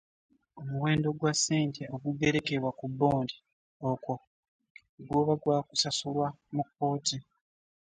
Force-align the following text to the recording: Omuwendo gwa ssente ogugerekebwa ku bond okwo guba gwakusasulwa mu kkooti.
Omuwendo 0.59 1.07
gwa 1.19 1.31
ssente 1.37 1.83
ogugerekebwa 1.95 2.71
ku 2.79 2.85
bond 2.99 3.29
okwo 3.91 4.13
guba 5.07 5.33
gwakusasulwa 5.41 6.27
mu 6.55 6.63
kkooti. 6.67 7.17